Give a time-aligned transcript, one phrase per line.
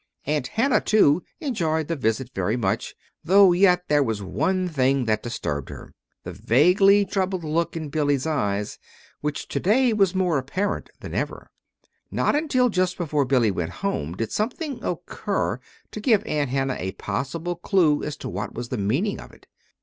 [0.25, 5.21] Aunt Hannah, too, enjoyed the visit very much, though yet there was one thing that
[5.21, 5.93] disturbed her
[6.23, 8.79] the vaguely troubled look in Billy's eyes,
[9.19, 11.51] which to day was more apparent than ever.
[12.09, 15.59] Not until just before Billy went home did something occur
[15.91, 19.45] to give Aunt Hannah a possible clue as to what was the meaning of it.